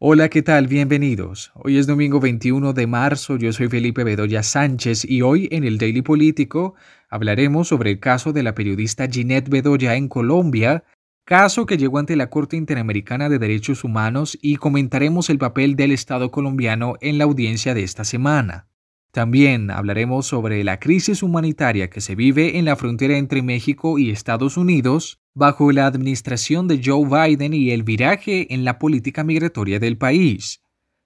Hola, 0.00 0.28
¿qué 0.28 0.42
tal? 0.42 0.68
Bienvenidos. 0.68 1.50
Hoy 1.56 1.76
es 1.76 1.88
domingo 1.88 2.20
21 2.20 2.72
de 2.72 2.86
marzo, 2.86 3.36
yo 3.36 3.52
soy 3.52 3.66
Felipe 3.66 4.04
Bedoya 4.04 4.44
Sánchez 4.44 5.04
y 5.04 5.22
hoy 5.22 5.48
en 5.50 5.64
el 5.64 5.76
Daily 5.76 6.02
Político 6.02 6.76
hablaremos 7.10 7.66
sobre 7.66 7.90
el 7.90 7.98
caso 7.98 8.32
de 8.32 8.44
la 8.44 8.54
periodista 8.54 9.08
Ginette 9.08 9.48
Bedoya 9.48 9.96
en 9.96 10.06
Colombia, 10.06 10.84
caso 11.24 11.66
que 11.66 11.76
llegó 11.76 11.98
ante 11.98 12.14
la 12.14 12.30
Corte 12.30 12.56
Interamericana 12.56 13.28
de 13.28 13.40
Derechos 13.40 13.82
Humanos 13.82 14.38
y 14.40 14.54
comentaremos 14.54 15.30
el 15.30 15.38
papel 15.38 15.74
del 15.74 15.90
Estado 15.90 16.30
colombiano 16.30 16.94
en 17.00 17.18
la 17.18 17.24
audiencia 17.24 17.74
de 17.74 17.82
esta 17.82 18.04
semana. 18.04 18.67
También 19.12 19.70
hablaremos 19.70 20.26
sobre 20.26 20.62
la 20.64 20.78
crisis 20.78 21.22
humanitaria 21.22 21.88
que 21.88 22.00
se 22.00 22.14
vive 22.14 22.58
en 22.58 22.64
la 22.64 22.76
frontera 22.76 23.16
entre 23.16 23.42
México 23.42 23.98
y 23.98 24.10
Estados 24.10 24.56
Unidos 24.56 25.18
bajo 25.34 25.72
la 25.72 25.86
administración 25.86 26.68
de 26.68 26.80
Joe 26.84 27.06
Biden 27.06 27.54
y 27.54 27.70
el 27.70 27.84
viraje 27.84 28.52
en 28.52 28.64
la 28.64 28.78
política 28.78 29.24
migratoria 29.24 29.78
del 29.78 29.96
país. 29.96 30.60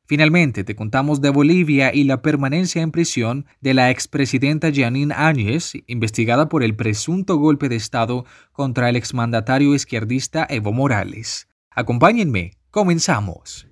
Finalmente, 0.07 0.65
te 0.65 0.75
contamos 0.75 1.21
de 1.21 1.31
Bolivia 1.31 1.95
y 1.95 2.05
la 2.05 2.23
permanencia 2.23 2.83
en 2.83 2.91
prisión 2.91 3.47
de 3.61 3.73
la 3.73 3.91
expresidenta 3.91 4.71
Janine 4.75 5.15
Áñez, 5.17 5.73
investigada 5.87 6.49
por 6.49 6.63
el 6.63 6.75
presunto 6.75 7.37
golpe 7.37 7.69
de 7.69 7.77
Estado 7.77 8.25
contra 8.53 8.89
el 8.89 8.97
exmandatario 8.97 9.75
izquierdista 9.75 10.47
Evo 10.51 10.73
Morales. 10.73 11.49
Acompáñenme, 11.71 12.59
comenzamos. 12.71 13.72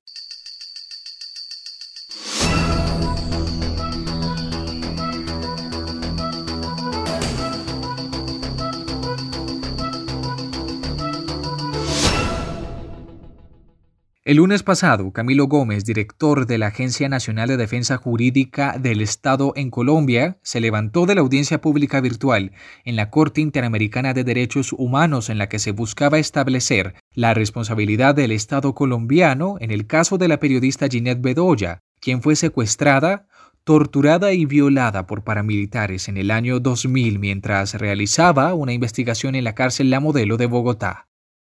El 14.30 14.36
lunes 14.36 14.62
pasado, 14.62 15.10
Camilo 15.10 15.48
Gómez, 15.48 15.84
director 15.84 16.46
de 16.46 16.56
la 16.56 16.68
Agencia 16.68 17.08
Nacional 17.08 17.48
de 17.48 17.56
Defensa 17.56 17.96
Jurídica 17.96 18.78
del 18.78 19.00
Estado 19.00 19.52
en 19.56 19.70
Colombia, 19.70 20.38
se 20.44 20.60
levantó 20.60 21.04
de 21.04 21.16
la 21.16 21.22
audiencia 21.22 21.60
pública 21.60 22.00
virtual 22.00 22.52
en 22.84 22.94
la 22.94 23.10
Corte 23.10 23.40
Interamericana 23.40 24.14
de 24.14 24.22
Derechos 24.22 24.72
Humanos 24.72 25.30
en 25.30 25.38
la 25.38 25.48
que 25.48 25.58
se 25.58 25.72
buscaba 25.72 26.20
establecer 26.20 26.94
la 27.12 27.34
responsabilidad 27.34 28.14
del 28.14 28.30
Estado 28.30 28.72
colombiano 28.72 29.56
en 29.58 29.72
el 29.72 29.88
caso 29.88 30.16
de 30.16 30.28
la 30.28 30.38
periodista 30.38 30.86
Ginette 30.86 31.20
Bedoya, 31.20 31.80
quien 31.98 32.22
fue 32.22 32.36
secuestrada, 32.36 33.26
torturada 33.64 34.32
y 34.32 34.44
violada 34.44 35.08
por 35.08 35.24
paramilitares 35.24 36.08
en 36.08 36.18
el 36.18 36.30
año 36.30 36.60
2000 36.60 37.18
mientras 37.18 37.74
realizaba 37.74 38.54
una 38.54 38.74
investigación 38.74 39.34
en 39.34 39.42
la 39.42 39.56
cárcel 39.56 39.90
La 39.90 39.98
Modelo 39.98 40.36
de 40.36 40.46
Bogotá. 40.46 41.09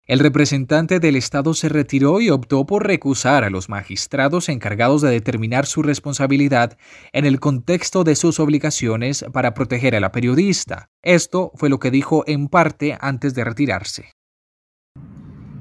El 0.08 0.20
representante 0.20 1.00
del 1.00 1.16
Estado 1.16 1.52
se 1.52 1.68
retiró 1.68 2.22
y 2.22 2.30
optó 2.30 2.64
por 2.64 2.86
recusar 2.86 3.44
a 3.44 3.50
los 3.50 3.68
magistrados 3.68 4.48
encargados 4.48 5.02
de 5.02 5.10
determinar 5.10 5.66
su 5.66 5.82
responsabilidad 5.82 6.78
en 7.12 7.26
el 7.26 7.40
contexto 7.40 8.04
de 8.04 8.16
sus 8.16 8.40
obligaciones 8.40 9.26
para 9.34 9.52
proteger 9.52 9.94
a 9.94 10.00
la 10.00 10.10
periodista. 10.10 10.88
Esto 11.02 11.52
fue 11.56 11.68
lo 11.68 11.78
que 11.78 11.90
dijo 11.90 12.24
en 12.26 12.48
parte 12.48 12.96
antes 12.98 13.34
de 13.34 13.44
retirarse. 13.44 14.06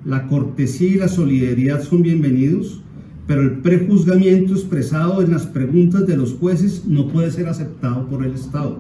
La 0.06 0.26
cortesía 0.28 0.92
y 0.92 0.96
la 0.96 1.10
solidaridad 1.10 1.84
son 1.84 2.02
bienvenidos, 2.02 2.82
pero 3.28 3.42
el 3.42 3.60
prejuzgamiento 3.60 4.54
expresado 4.54 5.22
en 5.22 5.32
las 5.32 5.46
preguntas 5.46 6.08
de 6.08 6.16
los 6.16 6.36
jueces 6.36 6.86
no 6.86 7.10
puede 7.10 7.32
ser 7.32 7.50
aceptado 7.50 8.08
por 8.08 8.24
el 8.24 8.36
Estado. 8.36 8.80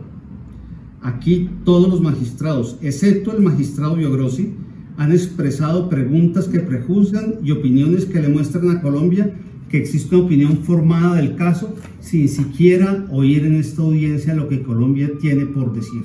Aquí 1.01 1.49
todos 1.65 1.89
los 1.89 1.99
magistrados, 1.99 2.77
excepto 2.81 3.35
el 3.35 3.41
magistrado 3.43 3.95
Biogrossi, 3.95 4.55
han 4.97 5.11
expresado 5.11 5.89
preguntas 5.89 6.47
que 6.47 6.59
prejuzgan 6.59 7.35
y 7.43 7.51
opiniones 7.51 8.05
que 8.05 8.19
le 8.19 8.29
muestran 8.29 8.69
a 8.71 8.81
Colombia 8.81 9.31
que 9.69 9.77
existe 9.77 10.15
una 10.15 10.25
opinión 10.25 10.63
formada 10.63 11.15
del 11.15 11.35
caso 11.35 11.75
sin 11.99 12.29
siquiera 12.29 13.05
oír 13.11 13.45
en 13.45 13.55
esta 13.55 13.81
audiencia 13.81 14.33
lo 14.33 14.47
que 14.47 14.63
Colombia 14.63 15.09
tiene 15.19 15.45
por 15.45 15.73
decir. 15.73 16.03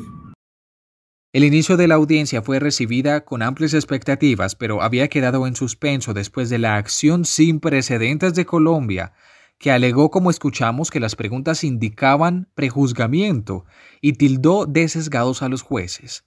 El 1.32 1.44
inicio 1.44 1.78
de 1.78 1.88
la 1.88 1.94
audiencia 1.94 2.42
fue 2.42 2.58
recibida 2.58 3.24
con 3.24 3.40
amplias 3.40 3.72
expectativas, 3.72 4.54
pero 4.54 4.82
había 4.82 5.08
quedado 5.08 5.46
en 5.46 5.56
suspenso 5.56 6.12
después 6.12 6.50
de 6.50 6.58
la 6.58 6.76
acción 6.76 7.24
sin 7.24 7.58
precedentes 7.58 8.34
de 8.34 8.44
Colombia, 8.44 9.14
que 9.58 9.70
alegó, 9.70 10.10
como 10.10 10.30
escuchamos, 10.30 10.90
que 10.90 11.00
las 11.00 11.16
preguntas 11.16 11.64
indicaban 11.64 12.48
prejuzgamiento 12.54 13.64
y 14.02 14.14
tildó 14.14 14.66
de 14.66 14.86
sesgados 14.88 15.40
a 15.40 15.48
los 15.48 15.62
jueces. 15.62 16.24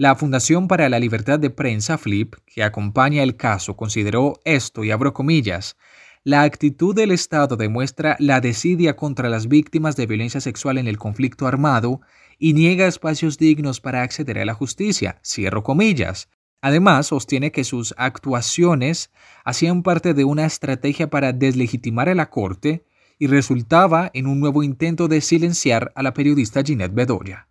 La 0.00 0.14
Fundación 0.14 0.68
para 0.68 0.88
la 0.88 1.00
Libertad 1.00 1.40
de 1.40 1.50
Prensa, 1.50 1.98
FLIP, 1.98 2.36
que 2.46 2.62
acompaña 2.62 3.24
el 3.24 3.36
caso, 3.36 3.76
consideró 3.76 4.34
esto, 4.44 4.84
y 4.84 4.92
abro 4.92 5.12
comillas, 5.12 5.76
la 6.22 6.42
actitud 6.42 6.94
del 6.94 7.10
Estado 7.10 7.56
demuestra 7.56 8.14
la 8.20 8.40
desidia 8.40 8.94
contra 8.94 9.28
las 9.28 9.48
víctimas 9.48 9.96
de 9.96 10.06
violencia 10.06 10.40
sexual 10.40 10.78
en 10.78 10.86
el 10.86 10.98
conflicto 10.98 11.48
armado 11.48 12.00
y 12.38 12.52
niega 12.52 12.86
espacios 12.86 13.38
dignos 13.38 13.80
para 13.80 14.02
acceder 14.02 14.38
a 14.38 14.44
la 14.44 14.54
justicia, 14.54 15.18
cierro 15.24 15.64
comillas. 15.64 16.28
Además, 16.60 17.08
sostiene 17.08 17.50
que 17.50 17.64
sus 17.64 17.92
actuaciones 17.98 19.10
hacían 19.44 19.82
parte 19.82 20.14
de 20.14 20.22
una 20.22 20.46
estrategia 20.46 21.10
para 21.10 21.32
deslegitimar 21.32 22.08
a 22.08 22.14
la 22.14 22.30
Corte 22.30 22.84
y 23.18 23.26
resultaba 23.26 24.12
en 24.14 24.28
un 24.28 24.38
nuevo 24.38 24.62
intento 24.62 25.08
de 25.08 25.20
silenciar 25.22 25.90
a 25.96 26.04
la 26.04 26.14
periodista 26.14 26.62
Ginette 26.62 26.94
Bedoya. 26.94 27.47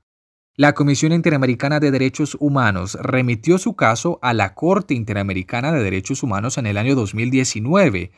La 0.59 0.73
Comisión 0.73 1.11
Interamericana 1.11 1.79
de 1.79 1.91
Derechos 1.91 2.35
Humanos 2.39 2.97
remitió 2.99 3.59
su 3.59 3.75
caso 3.75 4.17
a 4.23 4.33
la 4.33 4.55
Corte 4.55 4.95
Interamericana 4.95 5.71
de 5.71 5.83
Derechos 5.83 6.23
Humanos 6.23 6.57
en 6.57 6.65
el 6.65 6.79
año 6.79 6.95
2019 6.95 8.09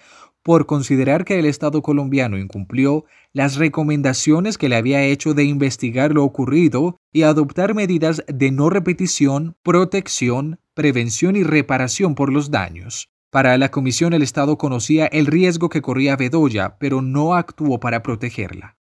por 0.42 0.66
considerar 0.66 1.26
que 1.26 1.38
el 1.38 1.46
Estado 1.46 1.82
colombiano 1.82 2.38
incumplió 2.38 3.04
las 3.34 3.58
recomendaciones 3.58 4.58
que 4.58 4.70
le 4.70 4.78
había 4.78 5.04
hecho 5.04 5.34
de 5.34 5.44
investigar 5.44 6.14
lo 6.14 6.24
ocurrido 6.24 6.96
y 7.12 7.24
adoptar 7.24 7.76
medidas 7.76 8.24
de 8.26 8.52
no 8.52 8.70
repetición, 8.70 9.58
protección, 9.62 10.62
prevención 10.74 11.36
y 11.36 11.44
reparación 11.44 12.16
por 12.16 12.32
los 12.32 12.52
daños. 12.52 13.10
Para 13.32 13.58
la 13.58 13.70
comisión 13.70 14.14
el 14.14 14.22
Estado 14.22 14.58
conocía 14.58 15.08
el 15.08 15.26
riesgo 15.26 15.68
que 15.68 15.82
corría 15.82 16.16
Bedoya, 16.16 16.78
pero 16.80 17.02
no 17.02 17.36
actuó 17.36 17.82
para 17.82 18.02
protegerla. 18.02 18.79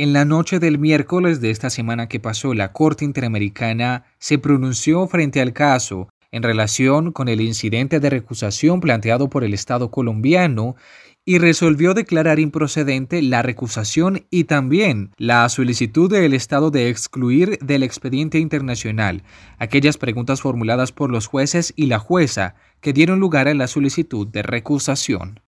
En 0.00 0.12
la 0.12 0.24
noche 0.24 0.60
del 0.60 0.78
miércoles 0.78 1.40
de 1.40 1.50
esta 1.50 1.70
semana 1.70 2.08
que 2.08 2.20
pasó, 2.20 2.54
la 2.54 2.72
Corte 2.72 3.04
Interamericana 3.04 4.04
se 4.20 4.38
pronunció 4.38 5.08
frente 5.08 5.40
al 5.40 5.52
caso 5.52 6.08
en 6.30 6.44
relación 6.44 7.10
con 7.10 7.26
el 7.26 7.40
incidente 7.40 7.98
de 7.98 8.08
recusación 8.08 8.80
planteado 8.80 9.28
por 9.28 9.42
el 9.42 9.54
Estado 9.54 9.90
colombiano 9.90 10.76
y 11.24 11.38
resolvió 11.38 11.94
declarar 11.94 12.38
improcedente 12.38 13.22
la 13.22 13.42
recusación 13.42 14.24
y 14.30 14.44
también 14.44 15.10
la 15.16 15.48
solicitud 15.48 16.08
del 16.08 16.32
Estado 16.32 16.70
de 16.70 16.90
excluir 16.90 17.58
del 17.58 17.82
expediente 17.82 18.38
internacional 18.38 19.24
aquellas 19.58 19.98
preguntas 19.98 20.40
formuladas 20.40 20.92
por 20.92 21.10
los 21.10 21.26
jueces 21.26 21.72
y 21.74 21.86
la 21.86 21.98
jueza 21.98 22.54
que 22.80 22.92
dieron 22.92 23.18
lugar 23.18 23.48
a 23.48 23.54
la 23.54 23.66
solicitud 23.66 24.28
de 24.28 24.44
recusación. 24.44 25.40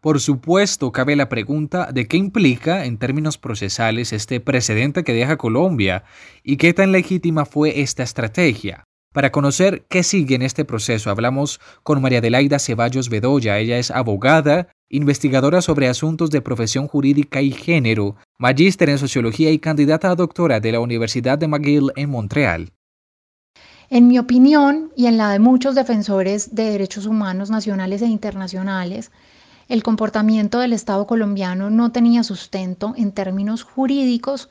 Por 0.00 0.18
supuesto, 0.18 0.92
cabe 0.92 1.14
la 1.14 1.28
pregunta 1.28 1.92
de 1.92 2.08
qué 2.08 2.16
implica 2.16 2.86
en 2.86 2.96
términos 2.96 3.36
procesales 3.36 4.14
este 4.14 4.40
precedente 4.40 5.04
que 5.04 5.12
deja 5.12 5.36
Colombia 5.36 6.04
y 6.42 6.56
qué 6.56 6.72
tan 6.72 6.90
legítima 6.90 7.44
fue 7.44 7.82
esta 7.82 8.02
estrategia. 8.02 8.84
Para 9.12 9.30
conocer 9.30 9.84
qué 9.90 10.02
sigue 10.02 10.36
en 10.36 10.42
este 10.42 10.64
proceso, 10.64 11.10
hablamos 11.10 11.60
con 11.82 12.00
María 12.00 12.20
Adelaida 12.20 12.58
Ceballos 12.58 13.10
Bedoya. 13.10 13.58
Ella 13.58 13.76
es 13.76 13.90
abogada, 13.90 14.68
investigadora 14.88 15.60
sobre 15.60 15.88
asuntos 15.88 16.30
de 16.30 16.40
profesión 16.40 16.88
jurídica 16.88 17.42
y 17.42 17.50
género, 17.50 18.16
magíster 18.38 18.88
en 18.88 18.98
sociología 18.98 19.50
y 19.50 19.58
candidata 19.58 20.10
a 20.10 20.14
doctora 20.14 20.60
de 20.60 20.72
la 20.72 20.80
Universidad 20.80 21.36
de 21.36 21.48
McGill 21.48 21.92
en 21.96 22.08
Montreal. 22.08 22.72
En 23.90 24.08
mi 24.08 24.18
opinión 24.18 24.92
y 24.96 25.06
en 25.06 25.18
la 25.18 25.32
de 25.32 25.40
muchos 25.40 25.74
defensores 25.74 26.54
de 26.54 26.70
derechos 26.70 27.04
humanos 27.04 27.50
nacionales 27.50 28.00
e 28.02 28.06
internacionales, 28.06 29.10
el 29.70 29.84
comportamiento 29.84 30.58
del 30.58 30.72
Estado 30.72 31.06
colombiano 31.06 31.70
no 31.70 31.92
tenía 31.92 32.24
sustento 32.24 32.92
en 32.96 33.12
términos 33.12 33.62
jurídicos 33.62 34.50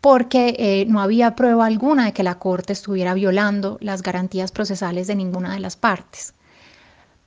porque 0.00 0.54
eh, 0.58 0.86
no 0.88 1.00
había 1.00 1.34
prueba 1.34 1.66
alguna 1.66 2.04
de 2.04 2.12
que 2.12 2.22
la 2.22 2.38
Corte 2.38 2.72
estuviera 2.72 3.12
violando 3.12 3.78
las 3.80 4.00
garantías 4.00 4.52
procesales 4.52 5.08
de 5.08 5.16
ninguna 5.16 5.52
de 5.52 5.58
las 5.58 5.76
partes. 5.76 6.34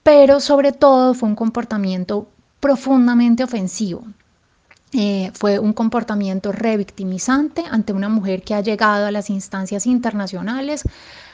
Pero 0.03 0.39
sobre 0.39 0.71
todo 0.71 1.13
fue 1.13 1.27
un 1.27 1.35
comportamiento 1.35 2.29
profundamente 2.61 3.43
ofensivo. 3.43 4.05
Eh, 4.93 5.31
fue 5.33 5.59
un 5.59 5.73
comportamiento 5.73 6.53
revictimizante 6.53 7.65
ante 7.69 7.91
una 7.91 8.07
mujer 8.07 8.43
que 8.43 8.53
ha 8.55 8.61
llegado 8.61 9.05
a 9.05 9.11
las 9.11 9.29
instancias 9.29 9.85
internacionales 9.85 10.83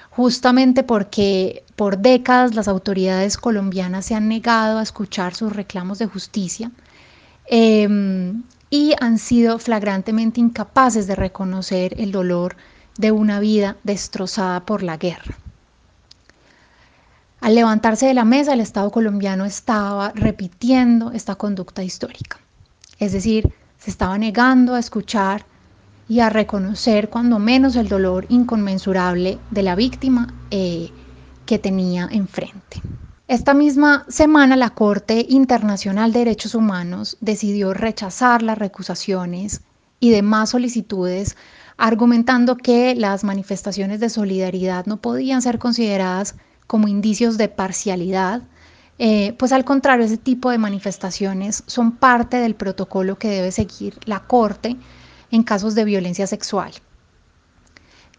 justamente 0.10 0.84
porque 0.84 1.64
por 1.76 2.00
décadas 2.00 2.56
las 2.56 2.68
autoridades 2.68 3.38
colombianas 3.38 4.06
se 4.06 4.16
han 4.16 4.28
negado 4.28 4.80
a 4.80 4.84
escuchar 4.84 5.36
sus 5.36 5.56
reclamos 5.56 6.00
de 6.00 6.08
justicia 6.08 6.72
em, 7.46 8.44
y 8.70 8.94
han 9.00 9.18
sido 9.18 9.60
flagrantemente 9.60 10.40
incapaces 10.40 11.08
de 11.08 11.16
reconocer 11.16 12.00
el 12.00 12.12
dolor 12.12 12.56
de 12.98 13.12
una 13.12 13.40
vida 13.40 13.78
destrozada 13.84 14.66
por 14.66 14.84
la 14.84 14.98
guerra. 14.98 15.38
Al 17.42 17.56
levantarse 17.56 18.06
de 18.06 18.14
la 18.14 18.26
mesa, 18.26 18.54
el 18.54 18.60
Estado 18.60 18.92
colombiano 18.92 19.46
estaba 19.46 20.12
repitiendo 20.14 21.12
esta 21.14 21.36
conducta 21.36 21.84
histórica. 21.84 22.38
Es 23.00 23.14
decir, 23.14 23.54
se 23.78 23.90
estaba 23.90 24.18
negando 24.18 24.76
a 24.76 24.80
escuchar 24.80 25.46
y 26.10 26.20
a 26.22 26.30
reconocer 26.30 27.10
cuando 27.10 27.38
menos 27.38 27.76
el 27.76 27.88
dolor 27.88 28.26
inconmensurable 28.30 29.38
de 29.52 29.64
la 29.64 29.76
víctima 29.76 30.34
eh, 30.50 30.90
que 31.46 31.60
tenía 31.60 32.10
enfrente. 32.12 32.82
Esta 33.28 33.54
misma 33.54 34.06
semana 34.10 34.56
la 34.56 34.72
Corte 34.72 35.24
Internacional 35.30 36.12
de 36.12 36.20
Derechos 36.20 36.56
Humanos 36.56 37.16
decidió 37.22 37.76
rechazar 37.76 38.42
las 38.42 38.58
recusaciones 38.58 39.62
y 40.00 40.10
demás 40.10 40.50
solicitudes 40.50 41.38
argumentando 41.78 42.58
que 42.58 42.96
las 42.96 43.24
manifestaciones 43.24 44.00
de 44.00 44.10
solidaridad 44.10 44.88
no 44.88 44.98
podían 44.98 45.44
ser 45.44 45.60
consideradas 45.60 46.36
como 46.66 46.88
indicios 46.88 47.38
de 47.38 47.50
parcialidad, 47.50 48.42
eh, 48.98 49.34
pues 49.38 49.52
al 49.54 49.64
contrario, 49.64 50.06
ese 50.06 50.18
tipo 50.18 50.50
de 50.50 50.58
manifestaciones 50.58 51.64
son 51.68 51.98
parte 51.98 52.38
del 52.38 52.56
protocolo 52.56 53.18
que 53.18 53.30
debe 53.30 53.52
seguir 53.52 53.98
la 54.06 54.22
Corte 54.22 54.76
en 55.32 55.44
casos 55.44 55.76
de 55.76 55.86
violencia 55.86 56.28
sexual. 56.28 56.72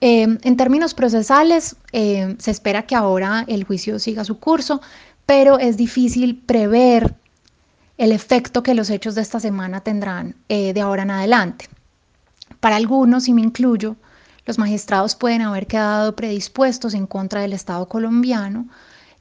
Eh, 0.00 0.22
en 0.42 0.56
términos 0.56 0.94
procesales, 0.94 1.76
eh, 1.92 2.36
se 2.38 2.50
espera 2.50 2.86
que 2.86 2.94
ahora 2.94 3.44
el 3.48 3.64
juicio 3.64 3.98
siga 3.98 4.24
su 4.24 4.38
curso, 4.38 4.80
pero 5.26 5.58
es 5.58 5.76
difícil 5.76 6.36
prever 6.36 7.14
el 7.98 8.12
efecto 8.12 8.62
que 8.62 8.74
los 8.74 8.88
hechos 8.88 9.14
de 9.14 9.20
esta 9.22 9.40
semana 9.40 9.82
tendrán 9.82 10.34
de 10.48 10.80
ahora 10.80 11.02
en 11.02 11.10
adelante. 11.10 11.68
Para 12.60 12.76
algunos, 12.76 13.28
y 13.28 13.34
me 13.34 13.42
incluyo, 13.42 13.96
los 14.46 14.58
magistrados 14.58 15.14
pueden 15.14 15.42
haber 15.42 15.66
quedado 15.66 16.16
predispuestos 16.16 16.94
en 16.94 17.06
contra 17.06 17.42
del 17.42 17.52
Estado 17.52 17.86
colombiano, 17.88 18.68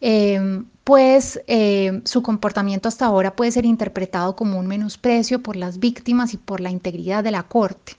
em, 0.02 0.66
pues 0.90 1.40
em, 1.46 2.02
su 2.04 2.24
comportamiento 2.24 2.90
hasta 2.90 3.06
ahora 3.06 3.36
puede 3.36 3.52
ser 3.52 3.64
interpretado 3.64 4.36
como 4.36 4.58
un 4.58 4.66
menosprecio 4.66 5.40
por 5.44 5.56
las 5.56 5.78
víctimas 5.78 6.34
y 6.34 6.38
por 6.38 6.62
la 6.62 6.72
integridad 6.72 7.24
de 7.24 7.30
la 7.30 7.44
Corte. 7.44 7.96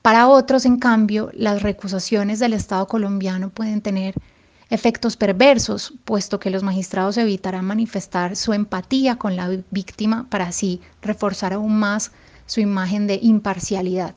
Para 0.00 0.28
otros, 0.28 0.64
en 0.64 0.78
cambio, 0.78 1.28
las 1.34 1.64
recusaciones 1.64 2.38
del 2.38 2.52
Estado 2.52 2.86
colombiano 2.86 3.50
pueden 3.50 3.80
tener 3.80 4.14
efectos 4.68 5.16
perversos, 5.16 5.92
puesto 6.04 6.38
que 6.38 6.50
los 6.50 6.62
magistrados 6.62 7.16
evitarán 7.16 7.64
manifestar 7.64 8.36
su 8.36 8.52
empatía 8.52 9.16
con 9.16 9.34
la 9.34 9.50
víctima 9.72 10.28
para 10.30 10.46
así 10.46 10.80
reforzar 11.02 11.52
aún 11.52 11.80
más 11.80 12.12
su 12.46 12.60
imagen 12.60 13.08
de 13.08 13.18
imparcialidad. 13.20 14.14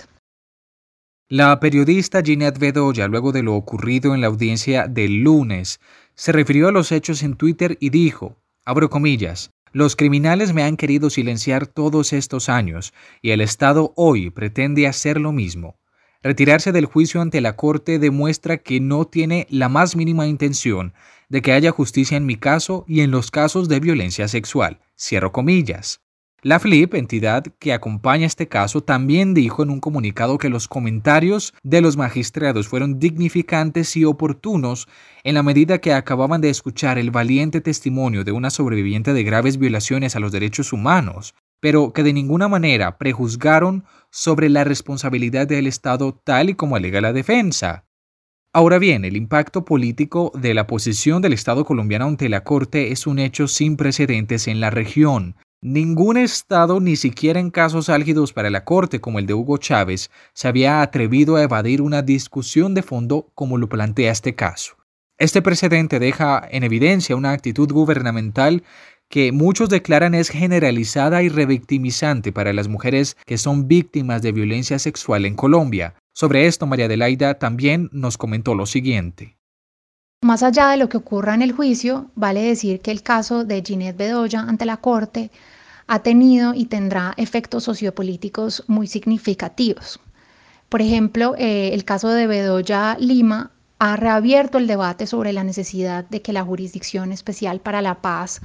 La 1.29 1.59
periodista 1.59 2.21
Ginette 2.21 2.59
Bedoya, 2.59 3.07
luego 3.07 3.31
de 3.31 3.41
lo 3.41 3.55
ocurrido 3.55 4.13
en 4.13 4.21
la 4.21 4.27
audiencia 4.27 4.87
del 4.87 5.23
lunes, 5.23 5.79
se 6.15 6.31
refirió 6.31 6.67
a 6.67 6.71
los 6.71 6.91
hechos 6.91 7.23
en 7.23 7.35
Twitter 7.35 7.77
y 7.79 7.89
dijo, 7.89 8.37
abro 8.65 8.89
comillas, 8.89 9.51
los 9.71 9.95
criminales 9.95 10.53
me 10.53 10.63
han 10.63 10.77
querido 10.77 11.09
silenciar 11.09 11.65
todos 11.65 12.13
estos 12.13 12.47
años 12.47 12.93
y 13.21 13.31
el 13.31 13.41
Estado 13.41 13.91
hoy 13.95 14.29
pretende 14.29 14.87
hacer 14.87 15.19
lo 15.19 15.31
mismo. 15.31 15.79
Retirarse 16.21 16.71
del 16.71 16.85
juicio 16.85 17.21
ante 17.21 17.41
la 17.41 17.55
Corte 17.55 17.99
demuestra 17.99 18.59
que 18.59 18.79
no 18.79 19.05
tiene 19.05 19.47
la 19.49 19.69
más 19.69 19.95
mínima 19.95 20.27
intención 20.27 20.93
de 21.27 21.41
que 21.41 21.51
haya 21.51 21.71
justicia 21.71 22.15
en 22.15 22.25
mi 22.25 22.37
caso 22.37 22.85
y 22.87 23.01
en 23.01 23.11
los 23.11 23.31
casos 23.31 23.67
de 23.67 23.79
violencia 23.79 24.27
sexual. 24.27 24.79
Cierro 24.97 25.31
comillas. 25.31 26.01
La 26.45 26.59
FLIP, 26.59 26.95
entidad 26.95 27.45
que 27.57 27.71
acompaña 27.71 28.25
este 28.25 28.49
caso, 28.49 28.81
también 28.81 29.33
dijo 29.33 29.63
en 29.63 29.69
un 29.69 29.79
comunicado 29.79 30.37
que 30.37 30.49
los 30.49 30.67
comentarios 30.67 31.53
de 31.63 31.79
los 31.79 31.95
magistrados 31.95 32.67
fueron 32.67 32.99
dignificantes 32.99 33.95
y 33.95 34.03
oportunos 34.03 34.89
en 35.23 35.35
la 35.35 35.43
medida 35.43 35.77
que 35.77 35.93
acababan 35.93 36.41
de 36.41 36.49
escuchar 36.49 36.97
el 36.97 37.11
valiente 37.11 37.61
testimonio 37.61 38.25
de 38.25 38.33
una 38.33 38.49
sobreviviente 38.49 39.13
de 39.13 39.23
graves 39.23 39.57
violaciones 39.57 40.17
a 40.17 40.19
los 40.19 40.33
derechos 40.33 40.73
humanos, 40.73 41.33
pero 41.61 41.93
que 41.93 42.03
de 42.03 42.11
ninguna 42.11 42.49
manera 42.49 42.97
prejuzgaron 42.97 43.85
sobre 44.11 44.49
la 44.49 44.65
responsabilidad 44.65 45.47
del 45.47 45.65
Estado 45.65 46.13
tal 46.25 46.49
y 46.49 46.55
como 46.55 46.75
alega 46.75 46.99
la 46.99 47.13
defensa. 47.13 47.85
Ahora 48.51 48.79
bien, 48.79 49.05
el 49.05 49.15
impacto 49.15 49.63
político 49.63 50.33
de 50.35 50.53
la 50.53 50.67
posición 50.67 51.21
del 51.21 51.31
Estado 51.31 51.63
colombiano 51.63 52.03
ante 52.03 52.27
la 52.27 52.43
Corte 52.43 52.91
es 52.91 53.07
un 53.07 53.19
hecho 53.19 53.47
sin 53.47 53.77
precedentes 53.77 54.49
en 54.49 54.59
la 54.59 54.71
región, 54.71 55.37
Ningún 55.65 56.17
Estado, 56.17 56.81
ni 56.81 56.97
siquiera 56.97 57.39
en 57.39 57.49
casos 57.49 57.87
álgidos 57.87 58.33
para 58.33 58.49
la 58.49 58.65
Corte 58.65 58.99
como 58.99 59.17
el 59.17 59.25
de 59.25 59.33
Hugo 59.33 59.57
Chávez, 59.57 60.11
se 60.33 60.49
había 60.49 60.81
atrevido 60.81 61.37
a 61.37 61.41
evadir 61.41 61.81
una 61.81 62.01
discusión 62.01 62.73
de 62.73 62.83
fondo 62.83 63.31
como 63.33 63.57
lo 63.57 63.69
plantea 63.69 64.11
este 64.11 64.35
caso. 64.35 64.75
Este 65.17 65.41
precedente 65.41 65.99
deja 65.99 66.45
en 66.51 66.65
evidencia 66.65 67.15
una 67.15 67.31
actitud 67.31 67.71
gubernamental 67.71 68.63
que 69.07 69.31
muchos 69.31 69.69
declaran 69.69 70.15
es 70.15 70.27
generalizada 70.27 71.23
y 71.23 71.29
revictimizante 71.29 72.33
para 72.33 72.51
las 72.51 72.67
mujeres 72.67 73.15
que 73.25 73.37
son 73.37 73.69
víctimas 73.69 74.21
de 74.21 74.33
violencia 74.33 74.79
sexual 74.79 75.23
en 75.23 75.35
Colombia. 75.35 75.95
Sobre 76.11 76.45
esto, 76.47 76.65
María 76.65 76.87
Adelaida 76.87 77.35
también 77.35 77.89
nos 77.93 78.17
comentó 78.17 78.53
lo 78.53 78.65
siguiente. 78.65 79.37
Más 80.23 80.43
allá 80.43 80.69
de 80.69 80.77
lo 80.77 80.89
que 80.89 80.97
ocurra 80.97 81.35
en 81.35 81.41
el 81.41 81.53
juicio, 81.53 82.09
vale 82.15 82.41
decir 82.41 82.81
que 82.81 82.91
el 82.91 83.01
caso 83.01 83.45
de 83.45 83.61
Ginette 83.61 83.97
Bedoya 83.97 84.41
ante 84.41 84.65
la 84.65 84.77
Corte 84.77 85.31
ha 85.87 85.99
tenido 85.99 86.53
y 86.53 86.65
tendrá 86.65 87.13
efectos 87.17 87.63
sociopolíticos 87.63 88.63
muy 88.67 88.87
significativos. 88.87 89.99
Por 90.69 90.81
ejemplo, 90.81 91.35
eh, 91.37 91.71
el 91.73 91.85
caso 91.85 92.09
de 92.09 92.27
Bedoya 92.27 92.97
Lima 92.99 93.51
ha 93.79 93.95
reabierto 93.95 94.57
el 94.57 94.67
debate 94.67 95.07
sobre 95.07 95.33
la 95.33 95.43
necesidad 95.43 96.05
de 96.05 96.21
que 96.21 96.33
la 96.33 96.43
Jurisdicción 96.43 97.11
Especial 97.11 97.59
para 97.59 97.81
la 97.81 98.01
Paz 98.01 98.41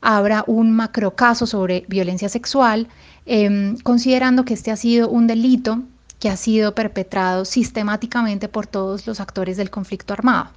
abra 0.00 0.44
un 0.46 0.72
macrocaso 0.72 1.46
sobre 1.46 1.84
violencia 1.88 2.28
sexual, 2.28 2.88
em, 3.24 3.78
considerando 3.78 4.44
que 4.44 4.54
este 4.54 4.70
ha 4.70 4.76
sido 4.76 5.08
un 5.08 5.26
delito 5.26 5.82
que 6.20 6.28
ha 6.28 6.36
sido 6.36 6.74
perpetrado 6.74 7.44
sistemáticamente 7.44 8.48
por 8.48 8.66
todos 8.66 9.06
los 9.06 9.20
actores 9.20 9.56
del 9.56 9.70
conflicto 9.70 10.12
armado. 10.12 10.50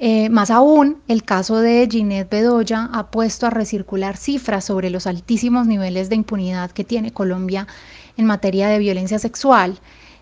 Eh, 0.00 0.28
más 0.28 0.50
aún, 0.52 1.02
el 1.08 1.24
caso 1.24 1.58
de 1.58 1.88
Ginette 1.90 2.30
Bedoya 2.30 2.88
ha 2.92 3.10
puesto 3.10 3.46
a 3.46 3.50
recircular 3.50 4.16
cifras 4.16 4.64
sobre 4.64 4.90
los 4.90 5.08
altísimos 5.08 5.66
niveles 5.66 6.08
de 6.08 6.14
impunidad 6.14 6.70
que 6.70 6.84
tiene 6.84 7.12
Colombia 7.12 7.66
en 8.16 8.26
materia 8.26 8.68
de 8.68 8.78
violencia 8.78 9.18
sexual. 9.18 9.80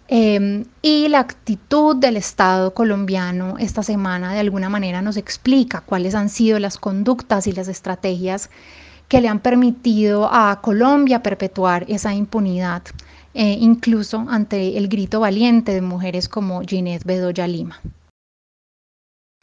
Em, 0.08 0.64
y 0.82 1.08
la 1.08 1.18
actitud 1.20 1.96
del 1.96 2.16
Estado 2.16 2.72
colombiano 2.72 3.56
esta 3.58 3.82
semana 3.82 4.32
de 4.32 4.40
alguna 4.40 4.68
manera 4.70 5.02
nos 5.02 5.16
explica 5.16 5.80
cuáles 5.82 6.14
han 6.14 6.28
sido 6.30 6.58
las 6.58 6.78
conductas 6.78 7.46
y 7.46 7.52
las 7.52 7.68
estrategias 7.68 8.48
que 9.08 9.20
le 9.20 9.28
han 9.28 9.40
permitido 9.40 10.28
a 10.32 10.60
Colombia 10.62 11.22
perpetuar 11.22 11.84
esa 11.88 12.14
impunidad, 12.14 12.82
eh, 13.34 13.58
incluso 13.60 14.24
ante 14.28 14.78
el 14.78 14.88
grito 14.88 15.20
valiente 15.20 15.74
de 15.74 15.82
mujeres 15.82 16.28
como 16.28 16.62
Ginette 16.62 17.04
Bedoya 17.04 17.46
Lima. 17.46 17.80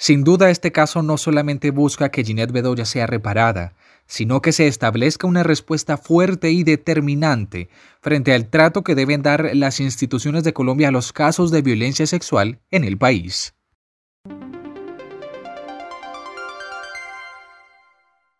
Sin 0.05 0.25
duda 0.25 0.49
este 0.49 0.73
caso 0.73 1.01
no 1.01 1.17
solamente 1.17 1.71
busca 1.71 2.09
que 2.11 2.25
Ginette 2.25 2.51
Bedoya 2.51 2.83
sea 2.83 3.07
reparada, 3.07 3.73
sino 4.05 4.41
que 4.41 4.51
se 4.51 4.67
establezca 4.67 5.27
una 5.27 5.43
respuesta 5.43 5.95
fuerte 5.95 6.51
y 6.51 6.65
determinante 6.65 7.69
frente 8.01 8.33
al 8.33 8.49
trato 8.49 8.83
que 8.83 8.95
deben 8.95 9.21
dar 9.21 9.51
las 9.55 9.79
instituciones 9.79 10.43
de 10.43 10.51
Colombia 10.51 10.89
a 10.89 10.91
los 10.91 11.13
casos 11.13 11.51
de 11.51 11.61
violencia 11.61 12.05
sexual 12.05 12.59
en 12.69 12.83
el 12.83 12.97
país. 12.97 13.55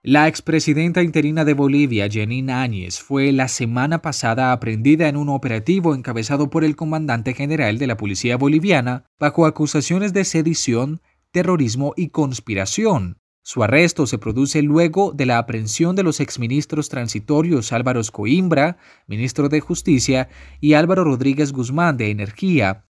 La 0.05 0.27
expresidenta 0.27 1.01
interina 1.01 1.46
de 1.46 1.53
Bolivia, 1.53 2.10
Janine 2.12 2.51
Áñez, 2.51 3.00
fue 3.00 3.32
la 3.32 3.48
semana 3.48 4.01
pasada 4.01 4.51
aprendida 4.51 5.08
en 5.08 5.15
un 5.15 5.29
operativo 5.29 5.96
encabezado 5.96 6.50
por 6.50 6.65
el 6.65 6.75
comandante 6.75 7.34
general 7.34 7.77
de 7.77 7.88
la 7.88 7.96
Policía 7.96 8.36
Boliviana 8.36 9.05
bajo 9.17 9.46
acusaciones 9.46 10.12
de 10.12 10.25
sedición, 10.25 11.00
terrorismo 11.34 11.94
y 11.98 12.10
conspiración. 12.10 13.18
Su 13.42 13.62
arresto 13.62 14.08
se 14.08 14.20
produce 14.20 14.62
luego 14.62 15.12
de 15.12 15.25
la 15.25 15.38
aprehensión 15.38 15.98
de 15.98 16.04
los 16.04 16.22
exministros 16.22 16.88
transitorios 16.88 17.74
Álvaro 17.74 18.02
Coimbra, 18.10 18.78
ministro 19.06 19.50
de 19.50 19.60
Justicia, 19.60 20.30
y 20.62 20.75
Álvaro 20.75 21.04
Rodríguez 21.04 21.52
Guzmán 21.52 21.98
de 21.98 22.10
Energía. 22.10 22.86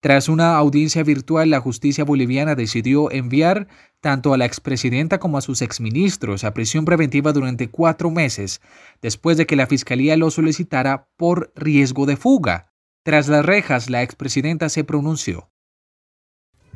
Tras 0.00 0.28
una 0.28 0.56
audiencia 0.56 1.04
virtual, 1.04 1.50
la 1.50 1.60
justicia 1.60 2.04
boliviana 2.04 2.56
decidió 2.56 3.10
enviar 3.12 3.68
tanto 4.00 4.34
a 4.34 4.38
la 4.38 4.46
expresidenta 4.46 5.20
como 5.20 5.38
a 5.38 5.42
sus 5.42 5.62
exministros 5.62 6.42
a 6.42 6.52
prisión 6.54 6.84
preventiva 6.84 7.32
durante 7.32 7.70
cuatro 7.70 8.10
meses, 8.10 8.60
después 9.00 9.36
de 9.36 9.46
que 9.46 9.56
la 9.56 9.66
fiscalía 9.66 10.16
lo 10.16 10.30
solicitara 10.30 11.08
por 11.16 11.52
riesgo 11.54 12.04
de 12.04 12.16
fuga. 12.16 12.72
Tras 13.04 13.28
las 13.28 13.46
rejas, 13.46 13.88
la 13.90 14.02
expresidenta 14.02 14.68
se 14.68 14.84
pronunció 14.84 15.53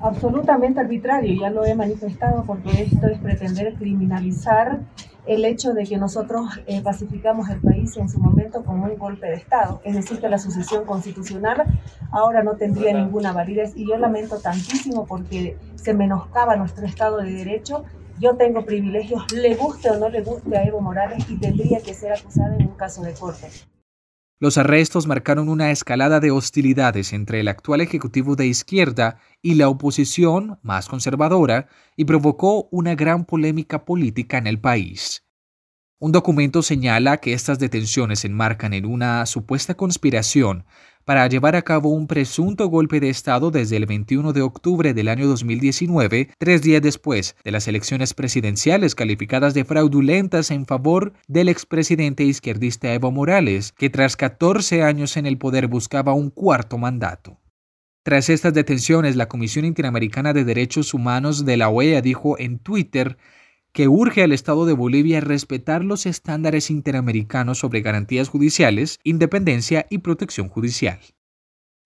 absolutamente 0.01 0.81
arbitrario, 0.81 1.41
ya 1.41 1.51
lo 1.51 1.65
he 1.65 1.75
manifestado, 1.75 2.45
porque 2.45 2.83
esto 2.83 3.07
es 3.07 3.19
pretender 3.19 3.75
criminalizar 3.75 4.81
el 5.27 5.45
hecho 5.45 5.75
de 5.75 5.85
que 5.85 5.99
nosotros 5.99 6.61
eh, 6.67 6.81
pacificamos 6.83 7.51
el 7.51 7.61
país 7.61 7.97
en 7.99 8.09
su 8.09 8.19
momento 8.19 8.65
con 8.65 8.81
un 8.81 8.97
golpe 8.97 9.27
de 9.27 9.35
Estado, 9.35 9.81
es 9.85 9.95
decir, 9.95 10.21
que 10.21 10.29
la 10.29 10.39
sucesión 10.39 10.87
constitucional 10.87 11.65
ahora 12.11 12.43
no 12.43 12.57
tendría 12.57 12.95
ninguna 12.95 13.33
validez 13.33 13.73
y 13.77 13.87
yo 13.87 13.99
lamento 13.99 14.39
tantísimo 14.39 15.07
porque 15.07 15.59
se 15.75 15.93
menoscaba 15.93 16.57
nuestro 16.57 16.87
Estado 16.87 17.19
de 17.19 17.33
Derecho. 17.33 17.85
Yo 18.19 18.37
tengo 18.37 18.65
privilegios, 18.65 19.31
le 19.33 19.55
guste 19.55 19.91
o 19.91 19.99
no 19.99 20.09
le 20.09 20.23
guste 20.23 20.57
a 20.57 20.65
Evo 20.65 20.81
Morales 20.81 21.29
y 21.29 21.37
tendría 21.37 21.81
que 21.81 21.95
ser 21.95 22.13
acusada 22.13 22.57
en 22.57 22.67
un 22.67 22.75
caso 22.75 23.03
de 23.03 23.13
corte. 23.13 23.49
Los 24.41 24.57
arrestos 24.57 25.09
marcaron 25.09 25.49
una 25.49 25.73
escalada 25.73 26.21
de 26.21 26.31
hostilidades 26.31 27.13
entre 27.13 27.41
el 27.41 27.49
actual 27.49 27.81
Ejecutivo 27.81 28.37
de 28.37 28.47
izquierda 28.47 29.19
y 29.43 29.55
la 29.55 29.69
oposición 29.69 30.61
más 30.63 30.89
conservadora 30.89 31.69
y 31.97 32.05
provocó 32.05 32.69
una 32.71 32.95
gran 32.95 33.25
polémica 33.25 33.85
política 33.85 34.39
en 34.39 34.47
el 34.47 34.61
país. 34.61 35.25
Un 35.99 36.13
documento 36.13 36.63
señala 36.63 37.17
que 37.17 37.33
estas 37.33 37.59
detenciones 37.59 38.25
enmarcan 38.25 38.75
en 38.75 38.87
una 38.87 39.27
supuesta 39.27 39.75
conspiración 39.75 40.65
para 41.09 41.27
llevar 41.27 41.57
a 41.57 41.63
cabo 41.63 41.89
un 41.89 42.07
presunto 42.07 42.69
golpe 42.69 43.01
de 43.01 43.09
Estado 43.09 43.51
desde 43.51 43.79
el 43.79 43.87
21 43.87 44.35
de 44.35 44.43
octubre 44.43 44.93
del 44.93 45.09
año 45.09 45.27
2019, 45.27 46.29
tres 46.37 46.61
días 46.61 46.83
después 46.83 47.35
de 47.43 47.51
las 47.51 47.67
elecciones 47.67 48.13
presidenciales 48.13 48.95
calificadas 48.95 49.55
de 49.55 49.65
fraudulentas 49.65 50.51
en 50.51 50.67
favor 50.67 51.15
del 51.27 51.49
expresidente 51.49 52.25
izquierdista 52.25 52.93
Evo 52.93 53.11
Morales, 53.11 53.73
que 53.79 53.89
tras 53.89 54.17
14 54.17 54.83
años 54.83 55.17
en 55.17 55.25
el 55.25 55.39
poder 55.39 55.67
buscaba 55.67 56.13
un 56.13 56.29
cuarto 56.29 56.77
mandato. 56.77 57.39
Tras 58.03 58.29
estas 58.29 58.53
detenciones, 58.53 59.17
la 59.17 59.29
Comisión 59.29 59.65
Interamericana 59.65 60.35
de 60.35 60.45
Derechos 60.45 60.93
Humanos 60.93 61.47
de 61.47 61.57
la 61.57 61.71
OEA 61.71 62.03
dijo 62.03 62.39
en 62.39 62.59
Twitter 62.59 63.17
que 63.79 63.87
urge 63.87 64.25
al 64.25 64.33
Estado 64.33 64.67
de 64.67 64.73
Bolivia 64.73 65.21
respetar 65.21 65.85
los 65.85 66.05
estándares 66.05 66.69
interamericanos 66.69 67.59
sobre 67.59 67.81
garantías 67.81 68.29
judiciales, 68.29 68.99
independencia 69.05 69.87
y 69.89 69.99
protección 69.99 70.49
judicial. 70.49 70.99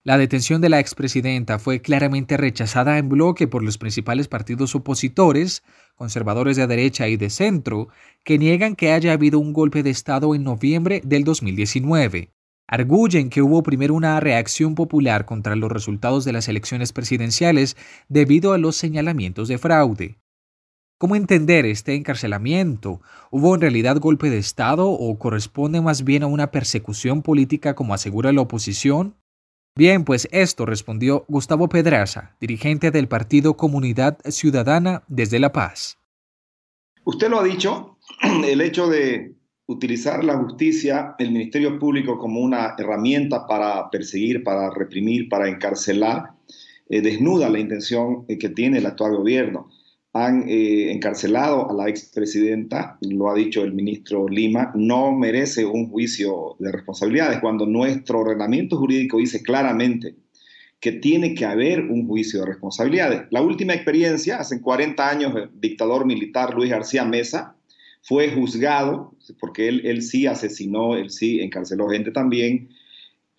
La 0.03 0.17
detención 0.17 0.59
de 0.59 0.69
la 0.69 0.79
expresidenta 0.79 1.59
fue 1.59 1.83
claramente 1.83 2.35
rechazada 2.35 2.97
en 2.97 3.09
bloque 3.09 3.47
por 3.47 3.61
los 3.61 3.77
principales 3.77 4.27
partidos 4.27 4.73
opositores, 4.73 5.61
conservadores 5.93 6.57
de 6.57 6.65
derecha 6.65 7.09
y 7.09 7.15
de 7.15 7.29
centro, 7.29 7.89
que 8.23 8.39
niegan 8.39 8.75
que 8.75 8.91
haya 8.91 9.13
habido 9.13 9.37
un 9.37 9.53
golpe 9.53 9.83
de 9.83 9.91
Estado 9.91 10.33
en 10.33 10.43
noviembre 10.43 10.99
del 11.05 11.23
2019. 11.23 12.31
Arguyen 12.67 13.29
que 13.29 13.43
hubo 13.43 13.61
primero 13.61 13.93
una 13.93 14.19
reacción 14.19 14.73
popular 14.73 15.27
contra 15.27 15.55
los 15.55 15.71
resultados 15.71 16.25
de 16.25 16.33
las 16.33 16.47
elecciones 16.47 16.91
presidenciales 16.91 17.77
debido 18.09 18.53
a 18.53 18.57
los 18.57 18.77
señalamientos 18.77 19.47
de 19.47 19.59
fraude. 19.59 20.22
¿Cómo 20.97 21.15
entender 21.15 21.65
este 21.65 21.95
encarcelamiento? 21.95 23.01
¿Hubo 23.29 23.55
en 23.55 23.61
realidad 23.61 23.99
golpe 23.99 24.29
de 24.29 24.37
Estado 24.37 24.89
o 24.89 25.17
corresponde 25.19 25.81
más 25.81 26.03
bien 26.03 26.23
a 26.23 26.27
una 26.27 26.51
persecución 26.51 27.21
política 27.21 27.75
como 27.75 27.93
asegura 27.93 28.31
la 28.31 28.41
oposición? 28.41 29.15
Bien, 29.75 30.05
pues 30.05 30.27
esto 30.31 30.65
respondió 30.65 31.25
Gustavo 31.27 31.67
Pedraza, 31.67 32.37
dirigente 32.39 32.91
del 32.91 33.07
partido 33.07 33.57
Comunidad 33.57 34.19
Ciudadana 34.29 35.03
desde 35.07 35.39
La 35.39 35.51
Paz. 35.51 35.97
Usted 37.05 37.29
lo 37.29 37.39
ha 37.39 37.43
dicho, 37.43 37.97
el 38.45 38.61
hecho 38.61 38.87
de 38.87 39.35
utilizar 39.65 40.23
la 40.23 40.37
justicia, 40.37 41.15
el 41.17 41.31
Ministerio 41.31 41.79
Público 41.79 42.17
como 42.17 42.39
una 42.39 42.75
herramienta 42.77 43.47
para 43.47 43.89
perseguir, 43.89 44.43
para 44.43 44.69
reprimir, 44.69 45.27
para 45.27 45.49
encarcelar, 45.49 46.33
eh, 46.87 47.01
desnuda 47.01 47.49
la 47.49 47.59
intención 47.59 48.25
eh, 48.27 48.37
que 48.37 48.49
tiene 48.49 48.77
el 48.77 48.85
actual 48.85 49.17
gobierno 49.17 49.69
han 50.13 50.47
eh, 50.47 50.91
encarcelado 50.91 51.71
a 51.71 51.73
la 51.73 51.89
expresidenta, 51.89 52.97
lo 53.01 53.31
ha 53.31 53.35
dicho 53.35 53.63
el 53.63 53.73
ministro 53.73 54.27
Lima, 54.27 54.71
no 54.75 55.11
merece 55.11 55.65
un 55.65 55.89
juicio 55.89 56.55
de 56.59 56.71
responsabilidades 56.71 57.39
cuando 57.39 57.65
nuestro 57.65 58.19
ordenamiento 58.19 58.77
jurídico 58.77 59.17
dice 59.17 59.41
claramente 59.41 60.15
que 60.79 60.91
tiene 60.91 61.33
que 61.33 61.45
haber 61.45 61.81
un 61.81 62.07
juicio 62.07 62.41
de 62.41 62.45
responsabilidades. 62.45 63.23
La 63.31 63.41
última 63.41 63.73
experiencia, 63.73 64.37
hace 64.37 64.61
40 64.61 65.09
años, 65.09 65.33
dictador 65.55 66.05
militar 66.05 66.53
Luis 66.53 66.69
García 66.69 67.05
Mesa 67.05 67.55
fue 68.03 68.29
juzgado, 68.29 69.15
porque 69.39 69.67
él, 69.67 69.81
él 69.85 70.03
sí 70.03 70.27
asesinó, 70.27 70.95
él 70.95 71.09
sí 71.09 71.39
encarceló 71.39 71.87
gente 71.87 72.11
también, 72.11 72.69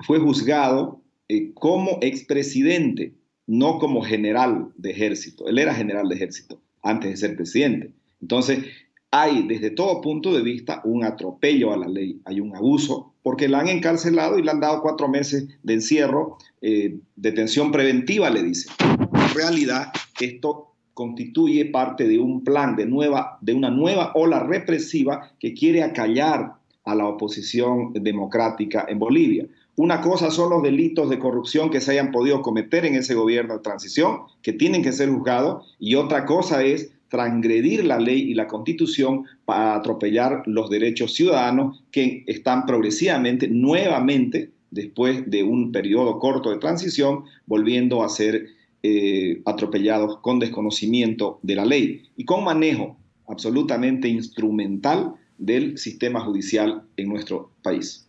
fue 0.00 0.18
juzgado 0.18 1.02
eh, 1.28 1.52
como 1.54 1.98
expresidente, 2.00 3.12
no 3.46 3.78
como 3.78 4.02
general 4.02 4.70
de 4.76 4.90
ejército. 4.90 5.46
Él 5.46 5.58
era 5.58 5.74
general 5.74 6.08
de 6.08 6.14
ejército 6.16 6.63
antes 6.84 7.10
de 7.10 7.16
ser 7.16 7.36
presidente. 7.36 7.90
Entonces, 8.20 8.64
hay 9.10 9.46
desde 9.46 9.70
todo 9.70 10.00
punto 10.00 10.32
de 10.32 10.42
vista 10.42 10.80
un 10.84 11.04
atropello 11.04 11.72
a 11.72 11.76
la 11.76 11.88
ley, 11.88 12.20
hay 12.24 12.40
un 12.40 12.54
abuso, 12.54 13.14
porque 13.22 13.48
la 13.48 13.60
han 13.60 13.68
encarcelado 13.68 14.38
y 14.38 14.42
le 14.42 14.50
han 14.50 14.60
dado 14.60 14.82
cuatro 14.82 15.08
meses 15.08 15.48
de 15.62 15.74
encierro, 15.74 16.36
eh, 16.60 16.98
detención 17.16 17.72
preventiva, 17.72 18.28
le 18.28 18.42
dice. 18.42 18.68
En 18.80 19.34
realidad, 19.34 19.92
esto 20.20 20.74
constituye 20.94 21.66
parte 21.66 22.06
de 22.06 22.18
un 22.18 22.44
plan 22.44 22.76
de, 22.76 22.86
nueva, 22.86 23.38
de 23.40 23.54
una 23.54 23.70
nueva 23.70 24.12
ola 24.14 24.40
represiva 24.40 25.32
que 25.38 25.54
quiere 25.54 25.82
acallar 25.82 26.54
a 26.84 26.94
la 26.94 27.06
oposición 27.06 27.92
democrática 27.94 28.86
en 28.88 28.98
Bolivia. 28.98 29.46
Una 29.76 30.00
cosa 30.00 30.30
son 30.30 30.50
los 30.50 30.62
delitos 30.62 31.10
de 31.10 31.18
corrupción 31.18 31.68
que 31.68 31.80
se 31.80 31.90
hayan 31.90 32.12
podido 32.12 32.42
cometer 32.42 32.84
en 32.84 32.94
ese 32.94 33.14
gobierno 33.14 33.54
de 33.54 33.60
transición, 33.60 34.20
que 34.40 34.52
tienen 34.52 34.82
que 34.82 34.92
ser 34.92 35.10
juzgados, 35.10 35.74
y 35.80 35.96
otra 35.96 36.26
cosa 36.26 36.62
es 36.62 36.92
transgredir 37.08 37.84
la 37.84 37.98
ley 37.98 38.22
y 38.22 38.34
la 38.34 38.46
constitución 38.46 39.24
para 39.44 39.74
atropellar 39.74 40.42
los 40.46 40.70
derechos 40.70 41.14
ciudadanos 41.14 41.82
que 41.90 42.22
están 42.26 42.66
progresivamente, 42.66 43.48
nuevamente, 43.48 44.52
después 44.70 45.28
de 45.28 45.42
un 45.42 45.72
periodo 45.72 46.18
corto 46.18 46.50
de 46.50 46.58
transición, 46.58 47.24
volviendo 47.46 48.04
a 48.04 48.08
ser 48.08 48.46
eh, 48.82 49.42
atropellados 49.44 50.18
con 50.18 50.38
desconocimiento 50.38 51.40
de 51.42 51.54
la 51.56 51.64
ley 51.64 52.02
y 52.16 52.24
con 52.24 52.44
manejo 52.44 52.96
absolutamente 53.26 54.08
instrumental 54.08 55.14
del 55.38 55.78
sistema 55.78 56.20
judicial 56.20 56.82
en 56.96 57.08
nuestro 57.08 57.50
país. 57.62 58.08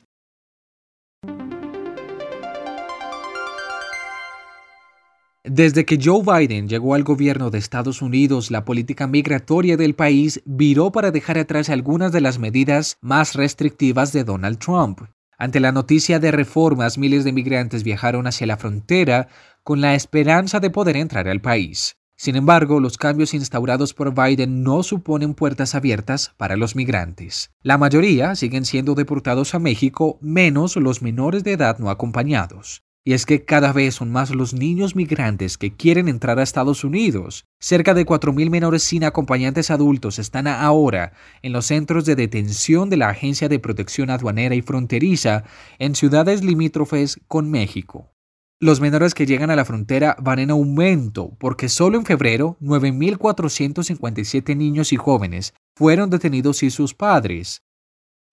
Desde 5.47 5.85
que 5.85 5.99
Joe 6.03 6.23
Biden 6.23 6.67
llegó 6.67 6.95
al 6.95 7.03
gobierno 7.03 7.51
de 7.51 7.59
Estados 7.59 8.01
Unidos, 8.01 8.49
la 8.49 8.65
política 8.65 9.05
migratoria 9.05 9.77
del 9.77 9.93
país 9.93 10.41
viró 10.43 10.91
para 10.91 11.11
dejar 11.11 11.37
atrás 11.37 11.69
algunas 11.69 12.11
de 12.11 12.19
las 12.19 12.39
medidas 12.39 12.97
más 12.99 13.35
restrictivas 13.35 14.11
de 14.11 14.23
Donald 14.23 14.57
Trump. 14.57 15.01
Ante 15.37 15.59
la 15.59 15.71
noticia 15.71 16.19
de 16.19 16.31
reformas, 16.31 16.97
miles 16.97 17.23
de 17.25 17.31
migrantes 17.31 17.83
viajaron 17.83 18.25
hacia 18.25 18.47
la 18.47 18.57
frontera 18.57 19.27
con 19.63 19.81
la 19.81 19.93
esperanza 19.93 20.59
de 20.59 20.71
poder 20.71 20.97
entrar 20.97 21.27
al 21.27 21.41
país. 21.41 21.95
Sin 22.17 22.35
embargo, 22.37 22.79
los 22.79 22.97
cambios 22.97 23.35
instaurados 23.35 23.93
por 23.93 24.15
Biden 24.15 24.63
no 24.63 24.81
suponen 24.81 25.35
puertas 25.35 25.75
abiertas 25.75 26.33
para 26.37 26.55
los 26.55 26.75
migrantes. 26.75 27.51
La 27.61 27.77
mayoría 27.77 28.33
siguen 28.33 28.65
siendo 28.65 28.95
deportados 28.95 29.53
a 29.53 29.59
México, 29.59 30.17
menos 30.21 30.75
los 30.77 31.03
menores 31.03 31.43
de 31.43 31.51
edad 31.51 31.77
no 31.77 31.91
acompañados. 31.91 32.84
Y 33.07 33.13
es 33.13 33.27
que 33.27 33.45
cada 33.45 33.71
vez 33.71 33.93
son 33.93 34.11
más 34.11 34.31
los 34.31 34.55
niños 34.55 34.95
migrantes 34.95 35.59
que 35.59 35.71
quieren 35.71 36.07
entrar 36.07 36.39
a 36.39 36.43
Estados 36.43 36.83
Unidos. 36.83 37.45
Cerca 37.59 37.93
de 37.93 38.03
4.000 38.03 38.49
menores 38.49 38.81
sin 38.81 39.03
acompañantes 39.03 39.69
adultos 39.69 40.17
están 40.17 40.47
ahora 40.47 41.13
en 41.43 41.53
los 41.53 41.67
centros 41.67 42.05
de 42.05 42.15
detención 42.15 42.89
de 42.89 42.97
la 42.97 43.09
Agencia 43.09 43.47
de 43.47 43.59
Protección 43.59 44.09
Aduanera 44.09 44.55
y 44.55 44.63
Fronteriza 44.63 45.43
en 45.77 45.93
ciudades 45.93 46.43
limítrofes 46.43 47.19
con 47.27 47.51
México. 47.51 48.11
Los 48.59 48.81
menores 48.81 49.13
que 49.13 49.27
llegan 49.27 49.51
a 49.51 49.55
la 49.55 49.65
frontera 49.65 50.15
van 50.19 50.39
en 50.39 50.49
aumento 50.49 51.35
porque 51.37 51.69
solo 51.69 51.99
en 51.99 52.05
febrero 52.05 52.57
9.457 52.59 54.57
niños 54.57 54.91
y 54.93 54.95
jóvenes 54.95 55.53
fueron 55.75 56.09
detenidos 56.09 56.63
y 56.63 56.71
sus 56.71 56.95
padres. 56.95 57.64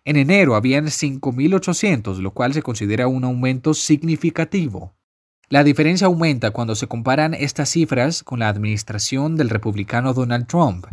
En 0.05 0.17
enero 0.17 0.57
habían 0.57 0.87
5.800, 0.87 2.19
lo 2.19 2.33
cual 2.33 2.55
se 2.55 2.63
considera 2.63 3.07
un 3.07 3.23
aumento 3.25 3.73
significativo. 3.73 4.95
La 5.49 5.63
diferencia 5.63 6.09
aumenta 6.09 6.51
cuando 6.51 6.75
se 6.75 6.89
comparan 6.89 7.35
estas 7.35 7.69
cifras 7.69 8.23
con 8.25 8.41
la 8.41 8.49
administración 8.49 9.37
del 9.37 9.51
republicano 9.51 10.13
Donald 10.13 10.47
Trump. 10.47 10.87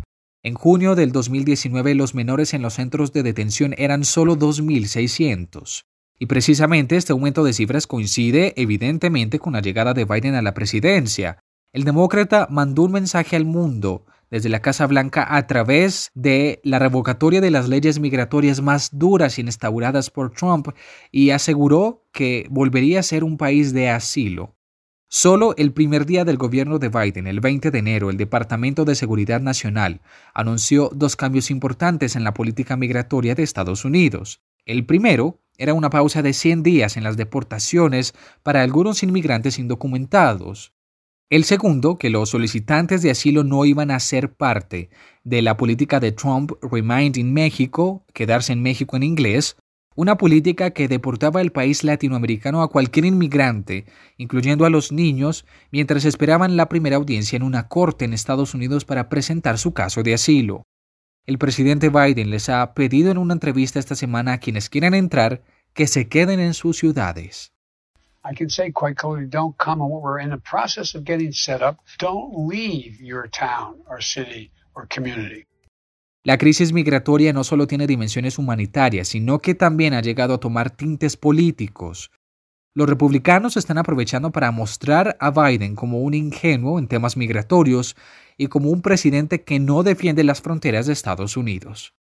En 0.44 0.54
junio 0.54 0.94
del 0.94 1.12
2019 1.12 1.94
los 1.94 2.14
menores 2.14 2.54
en 2.54 2.62
los 2.62 2.74
centros 2.74 3.12
de 3.12 3.22
detención 3.22 3.74
eran 3.78 4.04
solo 4.04 4.36
2.600. 4.38 5.82
Y 6.18 6.26
precisamente 6.26 6.96
este 6.96 7.12
aumento 7.12 7.42
de 7.42 7.52
cifras 7.52 7.86
coincide 7.86 8.52
evidentemente 8.56 9.38
con 9.38 9.54
la 9.54 9.60
llegada 9.60 9.92
de 9.92 10.04
Biden 10.04 10.34
a 10.34 10.42
la 10.42 10.54
presidencia. 10.54 11.38
El 11.72 11.84
demócrata 11.84 12.46
mandó 12.50 12.82
un 12.82 12.92
mensaje 12.92 13.36
al 13.36 13.44
mundo 13.44 14.04
desde 14.30 14.48
la 14.48 14.62
Casa 14.62 14.86
Blanca 14.86 15.26
a 15.36 15.46
través 15.46 16.10
de 16.14 16.60
la 16.64 16.78
revocatoria 16.78 17.40
de 17.40 17.50
las 17.50 17.68
leyes 17.68 17.98
migratorias 17.98 18.60
más 18.60 18.90
duras 18.92 19.38
instauradas 19.38 20.10
por 20.10 20.32
Trump 20.32 20.68
y 21.10 21.30
aseguró 21.30 22.06
que 22.12 22.46
volvería 22.50 23.00
a 23.00 23.04
ser 23.04 23.24
un 23.24 23.36
país 23.36 23.72
de 23.72 23.90
asilo. 23.90 24.56
Solo 25.12 25.56
el 25.56 25.72
primer 25.72 26.06
día 26.06 26.24
del 26.24 26.36
gobierno 26.36 26.78
de 26.78 26.88
Biden, 26.88 27.26
el 27.26 27.40
20 27.40 27.72
de 27.72 27.78
enero, 27.80 28.10
el 28.10 28.16
Departamento 28.16 28.84
de 28.84 28.94
Seguridad 28.94 29.40
Nacional 29.40 30.02
anunció 30.34 30.88
dos 30.94 31.16
cambios 31.16 31.50
importantes 31.50 32.14
en 32.14 32.22
la 32.22 32.32
política 32.32 32.76
migratoria 32.76 33.34
de 33.34 33.42
Estados 33.42 33.84
Unidos. 33.84 34.40
El 34.66 34.86
primero 34.86 35.40
era 35.58 35.74
una 35.74 35.90
pausa 35.90 36.22
de 36.22 36.32
100 36.32 36.62
días 36.62 36.96
en 36.96 37.02
las 37.02 37.16
deportaciones 37.16 38.14
para 38.44 38.62
algunos 38.62 39.02
inmigrantes 39.02 39.58
indocumentados. 39.58 40.74
El 41.30 41.44
segundo, 41.44 41.96
que 41.96 42.10
los 42.10 42.30
solicitantes 42.30 43.02
de 43.02 43.10
asilo 43.12 43.44
no 43.44 43.64
iban 43.64 43.92
a 43.92 44.00
ser 44.00 44.32
parte 44.34 44.90
de 45.22 45.42
la 45.42 45.56
política 45.56 46.00
de 46.00 46.10
Trump 46.10 46.50
Remained 46.60 47.18
in 47.18 47.32
México, 47.32 48.04
quedarse 48.12 48.52
en 48.52 48.62
México 48.62 48.96
en 48.96 49.04
inglés, 49.04 49.56
una 49.94 50.16
política 50.16 50.72
que 50.72 50.88
deportaba 50.88 51.38
al 51.38 51.52
país 51.52 51.84
latinoamericano 51.84 52.62
a 52.62 52.68
cualquier 52.68 53.04
inmigrante, 53.04 53.84
incluyendo 54.16 54.64
a 54.64 54.70
los 54.70 54.90
niños, 54.90 55.46
mientras 55.70 56.04
esperaban 56.04 56.56
la 56.56 56.68
primera 56.68 56.96
audiencia 56.96 57.36
en 57.36 57.44
una 57.44 57.68
corte 57.68 58.04
en 58.04 58.12
Estados 58.12 58.52
Unidos 58.52 58.84
para 58.84 59.08
presentar 59.08 59.56
su 59.58 59.72
caso 59.72 60.02
de 60.02 60.14
asilo. 60.14 60.64
El 61.26 61.38
presidente 61.38 61.90
Biden 61.90 62.30
les 62.30 62.48
ha 62.48 62.74
pedido 62.74 63.12
en 63.12 63.18
una 63.18 63.34
entrevista 63.34 63.78
esta 63.78 63.94
semana 63.94 64.32
a 64.32 64.38
quienes 64.38 64.68
quieran 64.68 64.94
entrar 64.94 65.44
que 65.74 65.86
se 65.86 66.08
queden 66.08 66.40
en 66.40 66.54
sus 66.54 66.78
ciudades. 66.78 67.52
I 68.22 68.34
can 68.34 68.50
say 68.50 68.70
quite 68.70 68.96
clearly, 68.96 69.26
don't 69.26 69.56
come 69.56 69.80
and 69.80 69.90
we're 69.90 70.20
in 70.22 70.30
the 70.30 70.38
process 70.38 70.94
of 70.94 71.04
getting 71.04 71.32
set 71.32 71.62
up. 71.62 71.78
Don't 71.98 72.48
leave 72.48 73.00
your 73.00 73.28
town 73.28 73.76
or 73.88 74.02
city 74.02 74.50
or 74.74 74.86
community. 74.88 75.46
La 76.22 76.36
crisis 76.36 76.74
migratoria 76.74 77.32
no 77.32 77.44
solo 77.44 77.66
tiene 77.66 77.86
dimensiones 77.86 78.38
humanitarias, 78.38 79.08
sino 79.08 79.38
que 79.38 79.54
también 79.54 79.94
ha 79.94 80.02
llegado 80.02 80.34
a 80.34 80.40
tomar 80.40 80.70
tintes 80.70 81.16
políticos. 81.16 82.10
Los 82.74 82.90
republicanos 82.90 83.56
están 83.56 83.78
aprovechando 83.78 84.30
para 84.30 84.50
mostrar 84.50 85.16
a 85.18 85.30
Biden 85.30 85.74
como 85.74 86.00
un 86.00 86.12
ingenuo 86.12 86.78
en 86.78 86.88
temas 86.88 87.16
migratorios 87.16 87.96
y 88.36 88.48
como 88.48 88.68
un 88.70 88.82
presidente 88.82 89.44
que 89.44 89.58
no 89.58 89.82
defiende 89.82 90.22
las 90.22 90.42
fronteras 90.42 90.86
de 90.86 90.92
Estados 90.92 91.38
Unidos. 91.38 91.94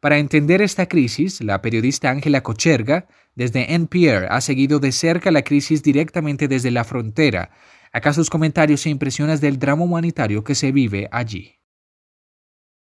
Para 0.00 0.18
entender 0.18 0.62
esta 0.62 0.86
crisis, 0.86 1.40
la 1.42 1.60
periodista 1.60 2.10
Ángela 2.10 2.42
Cocherga, 2.42 3.06
desde 3.36 3.74
NPR, 3.74 4.26
ha 4.30 4.40
seguido 4.40 4.80
de 4.80 4.90
cerca 4.90 5.30
la 5.30 5.42
crisis 5.42 5.82
directamente 5.82 6.48
desde 6.48 6.72
la 6.72 6.82
frontera. 6.82 7.50
Acá 7.92 8.12
sus 8.12 8.28
comentarios 8.28 8.84
e 8.86 8.90
impresiones 8.90 9.40
del 9.40 9.58
drama 9.58 9.84
humanitario 9.84 10.42
que 10.42 10.54
se 10.54 10.72
vive 10.72 11.08
allí. 11.12 11.56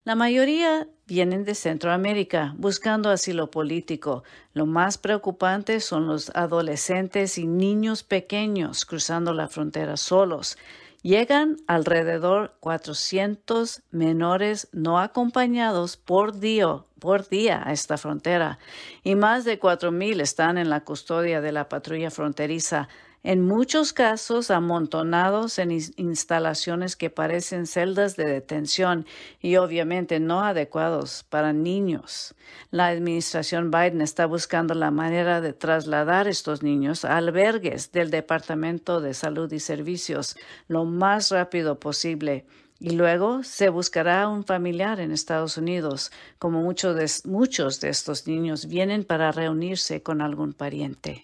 La 0.03 0.15
mayoría 0.15 0.87
vienen 1.05 1.45
de 1.45 1.53
Centroamérica 1.53 2.55
buscando 2.57 3.09
asilo 3.11 3.51
político. 3.51 4.23
Lo 4.53 4.65
más 4.65 4.97
preocupante 4.97 5.79
son 5.79 6.07
los 6.07 6.31
adolescentes 6.35 7.37
y 7.37 7.45
niños 7.45 8.03
pequeños 8.03 8.83
cruzando 8.85 9.31
la 9.33 9.47
frontera 9.47 9.97
solos. 9.97 10.57
Llegan 11.01 11.57
alrededor 11.65 12.55
400 12.59 13.81
menores 13.89 14.67
no 14.71 14.99
acompañados 14.99 15.97
por 15.97 16.39
día, 16.39 16.83
por 16.99 17.27
día 17.27 17.63
a 17.65 17.73
esta 17.73 17.97
frontera. 17.97 18.59
Y 19.03 19.15
más 19.15 19.43
de 19.43 19.59
4.000 19.59 20.21
están 20.21 20.59
en 20.59 20.69
la 20.69 20.81
custodia 20.81 21.41
de 21.41 21.51
la 21.51 21.69
patrulla 21.69 22.11
fronteriza 22.11 22.87
en 23.23 23.45
muchos 23.45 23.93
casos 23.93 24.49
amontonados 24.49 25.59
en 25.59 25.71
instalaciones 25.71 26.95
que 26.95 27.09
parecen 27.09 27.67
celdas 27.67 28.15
de 28.15 28.25
detención 28.25 29.05
y 29.39 29.57
obviamente 29.57 30.19
no 30.19 30.41
adecuados 30.41 31.23
para 31.29 31.53
niños. 31.53 32.33
La 32.71 32.87
administración 32.87 33.69
Biden 33.69 34.01
está 34.01 34.25
buscando 34.25 34.73
la 34.73 34.89
manera 34.89 35.39
de 35.39 35.53
trasladar 35.53 36.27
estos 36.27 36.63
niños 36.63 37.05
a 37.05 37.17
albergues 37.17 37.91
del 37.91 38.09
Departamento 38.09 39.01
de 39.01 39.13
Salud 39.13 39.51
y 39.51 39.59
Servicios 39.59 40.35
lo 40.67 40.85
más 40.85 41.29
rápido 41.29 41.79
posible. 41.79 42.45
Y 42.79 42.91
luego 42.91 43.43
se 43.43 43.69
buscará 43.69 44.27
un 44.27 44.43
familiar 44.43 44.99
en 44.99 45.11
Estados 45.11 45.57
Unidos, 45.57 46.11
como 46.39 46.63
muchos 46.63 46.95
de, 46.95 47.29
muchos 47.29 47.79
de 47.79 47.89
estos 47.89 48.25
niños 48.25 48.65
vienen 48.65 49.03
para 49.03 49.31
reunirse 49.31 50.01
con 50.01 50.19
algún 50.19 50.53
pariente. 50.53 51.23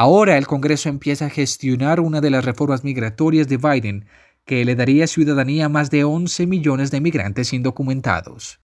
Ahora 0.00 0.38
el 0.38 0.46
Congreso 0.46 0.88
empieza 0.88 1.26
a 1.26 1.28
gestionar 1.28 1.98
una 1.98 2.20
de 2.20 2.30
las 2.30 2.44
reformas 2.44 2.84
migratorias 2.84 3.48
de 3.48 3.56
Biden 3.56 4.06
que 4.44 4.64
le 4.64 4.76
daría 4.76 5.08
ciudadanía 5.08 5.64
a 5.64 5.68
más 5.68 5.90
de 5.90 6.04
11 6.04 6.46
millones 6.46 6.92
de 6.92 7.00
migrantes 7.00 7.52
indocumentados. 7.52 8.60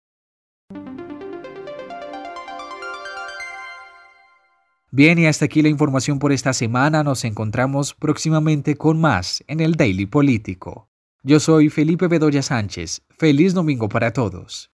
Bien, 4.90 5.18
y 5.18 5.25
hasta 5.25 5.47
aquí 5.47 5.62
la 5.62 5.71
información 5.71 6.18
por 6.18 6.33
esta 6.33 6.53
semana. 6.53 7.03
Nos 7.03 7.25
encontramos 7.25 7.95
próximamente 7.95 8.77
con 8.77 9.01
más 9.01 9.42
en 9.47 9.61
el 9.61 9.77
Daily 9.77 10.05
Político. 10.05 10.90
Yo 11.23 11.40
soy 11.40 11.71
Felipe 11.71 12.09
Bedoya 12.09 12.42
Sánchez. 12.42 13.07
Feliz 13.09 13.55
domingo 13.55 13.88
para 13.88 14.12
todos. 14.12 14.72